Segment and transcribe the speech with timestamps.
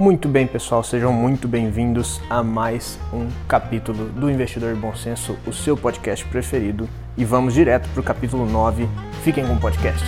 [0.00, 5.52] Muito bem, pessoal, sejam muito bem-vindos a mais um capítulo do Investidor Bom Senso, o
[5.52, 6.88] seu podcast preferido.
[7.18, 8.88] E vamos direto para o capítulo 9.
[9.22, 10.02] Fiquem com o podcast.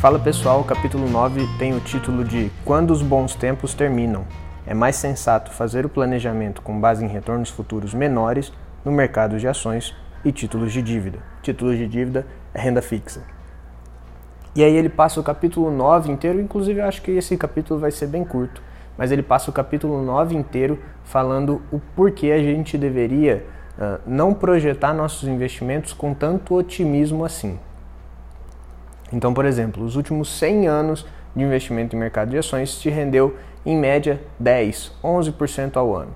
[0.00, 4.26] Fala pessoal, o capítulo 9 tem o título de Quando os bons tempos terminam.
[4.66, 8.52] É mais sensato fazer o planejamento com base em retornos futuros menores
[8.84, 11.20] no mercado de ações e títulos de dívida.
[11.40, 13.22] Títulos de dívida é renda fixa.
[14.54, 17.90] E aí ele passa o capítulo 9 inteiro, inclusive eu acho que esse capítulo vai
[17.90, 18.60] ser bem curto,
[18.98, 23.46] mas ele passa o capítulo 9 inteiro falando o porquê a gente deveria
[23.78, 27.58] uh, não projetar nossos investimentos com tanto otimismo assim.
[29.12, 33.36] Então, por exemplo, os últimos 100 anos de investimento em mercado de ações te rendeu
[33.64, 36.14] em média 10, 11% ao ano.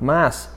[0.00, 0.54] Mas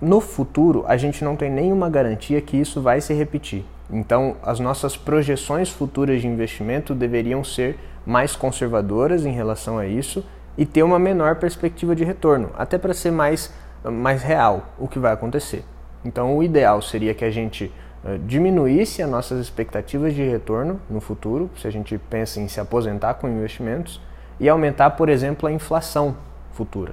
[0.00, 3.64] no futuro a gente não tem nenhuma garantia que isso vai se repetir.
[3.90, 10.24] Então, as nossas projeções futuras de investimento deveriam ser mais conservadoras em relação a isso
[10.56, 13.52] e ter uma menor perspectiva de retorno, até para ser mais,
[13.84, 15.64] mais real o que vai acontecer.
[16.04, 17.72] Então, o ideal seria que a gente
[18.04, 22.60] uh, diminuísse as nossas expectativas de retorno no futuro, se a gente pensa em se
[22.60, 24.00] aposentar com investimentos,
[24.38, 26.16] e aumentar, por exemplo, a inflação
[26.52, 26.92] futura.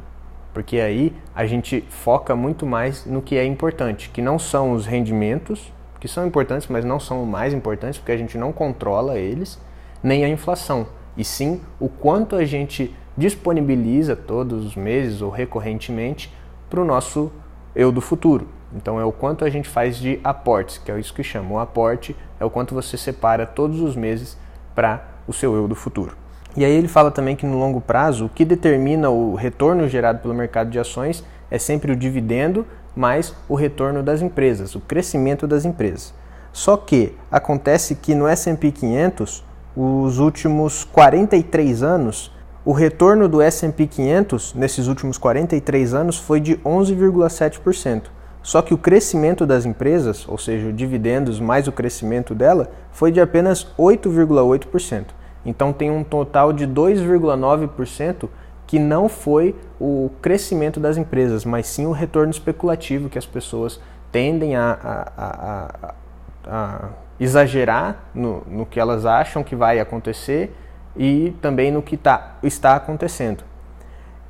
[0.54, 4.86] Porque aí a gente foca muito mais no que é importante, que não são os
[4.86, 5.72] rendimentos
[6.02, 9.60] que são importantes, mas não são mais importantes, porque a gente não controla eles,
[10.02, 16.34] nem a inflação, e sim o quanto a gente disponibiliza todos os meses ou recorrentemente
[16.68, 17.32] para o nosso
[17.76, 18.48] eu do futuro.
[18.74, 21.54] Então é o quanto a gente faz de aportes, que é isso que chama.
[21.54, 24.36] O aporte é o quanto você separa todos os meses
[24.74, 26.18] para o seu eu do futuro.
[26.58, 30.20] E aí ele fala também que no longo prazo, o que determina o retorno gerado
[30.20, 35.48] pelo mercado de ações é sempre o dividendo mais o retorno das empresas, o crescimento
[35.48, 36.14] das empresas.
[36.52, 39.44] Só que acontece que no S&P 500,
[39.76, 42.32] os últimos 43 anos,
[42.66, 48.04] o retorno do S&P 500 nesses últimos 43 anos foi de 11,7%.
[48.44, 53.22] Só que o crescimento das empresas, ou seja, dividendos mais o crescimento dela, foi de
[53.22, 55.06] apenas 8,8%.
[55.46, 58.30] Então tem um total de 2,9%
[58.72, 63.82] que não foi o crescimento das empresas, mas sim o retorno especulativo que as pessoas
[64.14, 65.94] tendem a, a, a,
[66.48, 66.90] a
[67.20, 70.56] exagerar no, no, que elas acham que vai acontecer
[70.96, 73.44] e também no que tá, está acontecendo.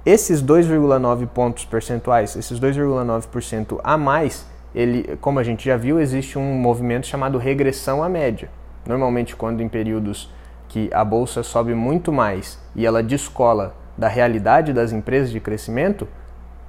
[0.03, 6.39] Esses 2,9 pontos percentuais, esses 2,9% a mais, ele, como a gente já viu, existe
[6.39, 8.49] um movimento chamado regressão à média.
[8.87, 10.33] Normalmente, quando em períodos
[10.67, 16.07] que a bolsa sobe muito mais e ela descola da realidade das empresas de crescimento,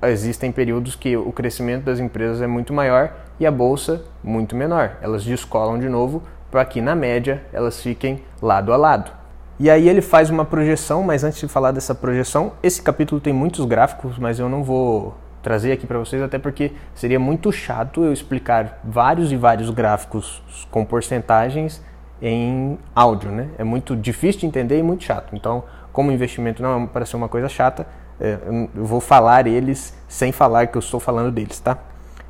[0.02, 4.98] existem períodos que o crescimento das empresas é muito maior e a bolsa muito menor.
[5.00, 9.10] Elas descolam de novo para que na média elas fiquem lado a lado.
[9.58, 13.32] E aí ele faz uma projeção, mas antes de falar dessa projeção, esse capítulo tem
[13.32, 18.04] muitos gráficos, mas eu não vou trazer aqui para vocês até porque seria muito chato
[18.04, 21.82] eu explicar vários e vários gráficos com porcentagens
[22.20, 23.48] em áudio, né?
[23.56, 25.34] É muito difícil de entender e muito chato.
[25.34, 27.86] Então, como investimento não é para ser uma coisa chata,
[28.20, 28.38] é,
[28.74, 31.78] eu vou falar eles sem falar que eu estou falando deles, tá?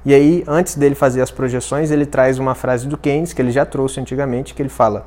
[0.05, 3.53] E aí, antes dele fazer as projeções, ele traz uma frase do Keynes que ele
[3.53, 5.07] já trouxe antigamente, que ele fala: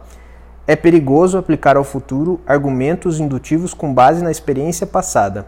[0.65, 5.47] "É perigoso aplicar ao futuro argumentos indutivos com base na experiência passada,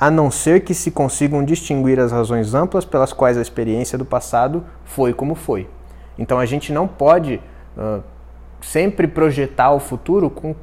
[0.00, 4.06] a não ser que se consigam distinguir as razões amplas pelas quais a experiência do
[4.06, 5.68] passado foi como foi."
[6.18, 7.42] Então, a gente não pode
[7.76, 8.02] uh,
[8.60, 10.54] sempre projetar o futuro com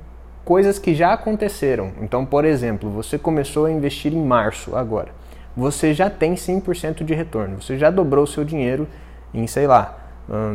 [0.46, 1.92] coisas que já aconteceram.
[2.02, 5.10] Então, por exemplo, você começou a investir em março agora.
[5.58, 7.62] Você já tem 100% de retorno.
[7.62, 8.88] Você já dobrou o seu dinheiro
[9.34, 9.98] em, sei lá,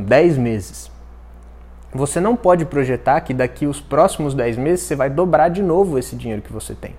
[0.06, 0.90] 10 meses.
[1.92, 5.98] Você não pode projetar que daqui os próximos 10 meses você vai dobrar de novo
[5.98, 6.94] esse dinheiro que você tem.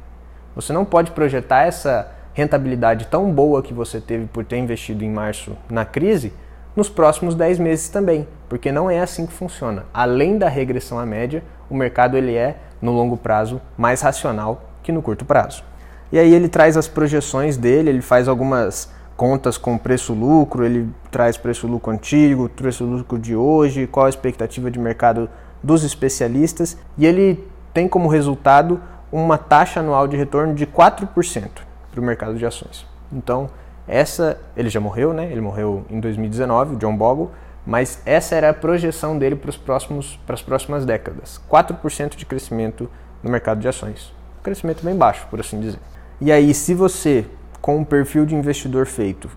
[0.54, 5.10] Você não pode projetar essa rentabilidade tão boa que você teve por ter investido em
[5.10, 6.34] março na crise
[6.76, 9.86] nos próximos 10 meses também, porque não é assim que funciona.
[9.94, 14.92] Além da regressão à média, o mercado ele é no longo prazo mais racional que
[14.92, 15.64] no curto prazo.
[16.12, 21.38] E aí ele traz as projeções dele, ele faz algumas contas com preço-lucro, ele traz
[21.38, 25.30] preço-lucro antigo, preço-lucro de hoje, qual a expectativa de mercado
[25.62, 31.50] dos especialistas, e ele tem como resultado uma taxa anual de retorno de 4%
[31.92, 32.86] para o mercado de ações.
[33.12, 33.50] Então,
[33.88, 35.30] essa, ele já morreu, né?
[35.32, 37.32] Ele morreu em 2019, o John Bogle,
[37.66, 41.40] mas essa era a projeção dele para, os próximos, para as próximas décadas.
[41.50, 42.90] 4% de crescimento
[43.22, 44.14] no mercado de ações.
[44.40, 45.80] Um crescimento bem baixo, por assim dizer.
[46.20, 47.26] E aí, se você,
[47.62, 49.30] com um perfil de investidor feito,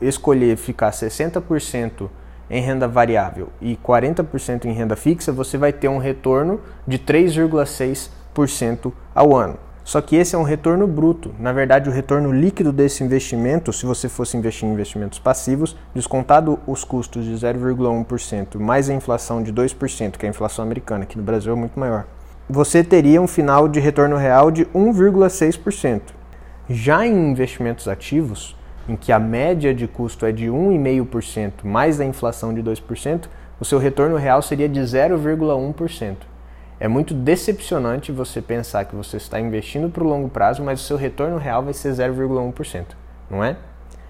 [0.00, 2.08] escolher ficar 60%
[2.50, 8.10] em renda variável e 40% em renda fixa, você vai ter um retorno de 3,6
[8.34, 9.58] 0,1% ao ano.
[9.84, 11.34] Só que esse é um retorno bruto.
[11.38, 16.58] Na verdade, o retorno líquido desse investimento, se você fosse investir em investimentos passivos, descontado
[16.66, 21.18] os custos de 0,1% mais a inflação de 2%, que é a inflação americana, que
[21.18, 22.06] no Brasil é muito maior,
[22.48, 26.00] você teria um final de retorno real de 1,6%.
[26.68, 28.56] Já em investimentos ativos,
[28.88, 33.26] em que a média de custo é de 1,5% mais a inflação de 2%,
[33.60, 36.16] o seu retorno real seria de 0,1%.
[36.80, 40.84] É muito decepcionante você pensar que você está investindo para o longo prazo, mas o
[40.84, 42.84] seu retorno real vai ser 0,1%,
[43.30, 43.56] não é?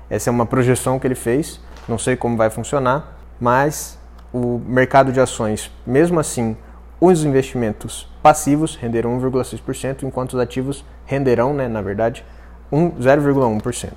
[0.09, 3.99] Essa é uma projeção que ele fez, não sei como vai funcionar, mas
[4.33, 6.57] o mercado de ações, mesmo assim,
[7.01, 12.25] os investimentos passivos renderam 1,6%, enquanto os ativos renderão, né, na verdade,
[12.73, 13.93] 0,1%.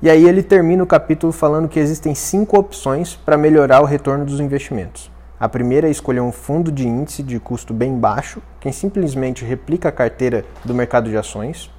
[0.00, 4.24] E aí ele termina o capítulo falando que existem cinco opções para melhorar o retorno
[4.24, 5.10] dos investimentos.
[5.40, 9.88] A primeira é escolher um fundo de índice de custo bem baixo, que simplesmente replica
[9.88, 11.70] a carteira do mercado de ações.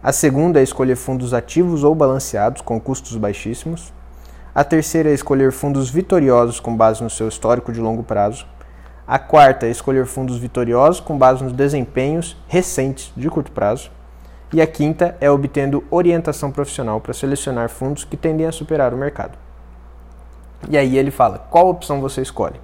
[0.00, 3.92] A segunda é escolher fundos ativos ou balanceados com custos baixíssimos.
[4.54, 8.46] A terceira é escolher fundos vitoriosos com base no seu histórico de longo prazo.
[9.04, 13.90] A quarta é escolher fundos vitoriosos com base nos desempenhos recentes de curto prazo.
[14.52, 18.96] E a quinta é obtendo orientação profissional para selecionar fundos que tendem a superar o
[18.96, 19.36] mercado.
[20.68, 22.60] E aí ele fala: qual opção você escolhe?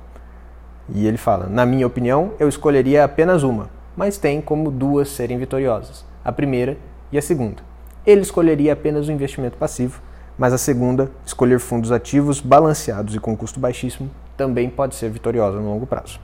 [0.95, 5.39] E ele fala: Na minha opinião, eu escolheria apenas uma, mas tem como duas serem
[5.39, 6.77] vitoriosas, a primeira
[7.13, 7.63] e a segunda.
[8.07, 10.01] Ele escolheria apenas o investimento passivo,
[10.39, 15.59] mas a segunda, escolher fundos ativos balanceados e com custo baixíssimo, também pode ser vitoriosa
[15.59, 16.21] no longo prazo.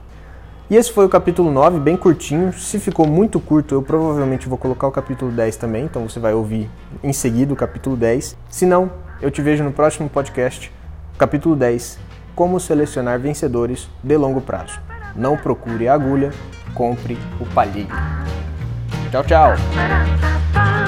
[0.67, 2.51] E esse foi o capítulo 9, bem curtinho.
[2.51, 6.33] Se ficou muito curto, eu provavelmente vou colocar o capítulo 10 também, então você vai
[6.33, 6.67] ouvir
[7.03, 8.35] em seguida o capítulo 10.
[8.49, 8.89] Se não,
[9.21, 10.71] eu te vejo no próximo podcast,
[11.19, 11.99] capítulo 10,
[12.35, 14.79] como selecionar vencedores de longo prazo.
[15.15, 16.31] Não procure a agulha,
[16.73, 17.95] compre o palheiro.
[19.09, 20.84] Tchau, tchau!